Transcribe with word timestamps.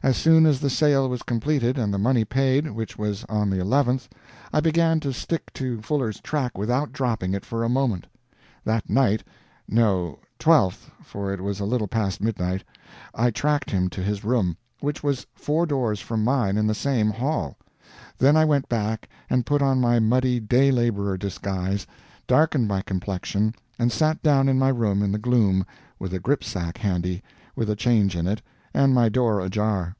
As 0.00 0.16
soon 0.16 0.46
as 0.46 0.60
the 0.60 0.70
sale 0.70 1.08
was 1.08 1.24
completed 1.24 1.76
and 1.76 1.92
the 1.92 1.98
money 1.98 2.24
paid 2.24 2.70
which 2.70 2.96
was 2.96 3.24
on 3.24 3.50
the 3.50 3.56
11th 3.56 4.06
I 4.52 4.60
began 4.60 5.00
to 5.00 5.12
stick 5.12 5.52
to 5.54 5.82
Fuller's 5.82 6.20
track 6.20 6.56
without 6.56 6.92
dropping 6.92 7.34
it 7.34 7.44
for 7.44 7.64
a 7.64 7.68
moment. 7.68 8.06
That 8.64 8.88
night 8.88 9.24
no, 9.68 10.20
12th, 10.38 10.88
for 11.02 11.32
it 11.34 11.40
was 11.40 11.58
a 11.58 11.64
little 11.64 11.88
past 11.88 12.20
midnight 12.20 12.62
I 13.12 13.32
tracked 13.32 13.72
him 13.72 13.90
to 13.90 14.00
his 14.00 14.22
room, 14.24 14.56
which 14.78 15.02
was 15.02 15.26
four 15.34 15.66
doors 15.66 15.98
from 15.98 16.22
mine 16.22 16.56
in 16.56 16.68
the 16.68 16.74
same 16.76 17.10
hall; 17.10 17.58
then 18.18 18.36
I 18.36 18.44
went 18.44 18.68
back 18.68 19.08
and 19.28 19.44
put 19.44 19.60
on 19.62 19.80
my 19.80 19.98
muddy 19.98 20.38
day 20.38 20.70
laborer 20.70 21.18
disguise, 21.18 21.88
darkened 22.28 22.68
my 22.68 22.82
complexion, 22.82 23.52
and 23.80 23.90
sat 23.90 24.22
down 24.22 24.48
in 24.48 24.60
my 24.60 24.68
room 24.68 25.02
in 25.02 25.10
the 25.10 25.18
gloom, 25.18 25.66
with 25.98 26.14
a 26.14 26.20
gripsack 26.20 26.78
handy, 26.78 27.20
with 27.56 27.68
a 27.68 27.76
change 27.76 28.14
in 28.14 28.28
it, 28.28 28.40
and 28.74 28.94
my 28.94 29.08
door 29.08 29.40
ajar. 29.40 29.96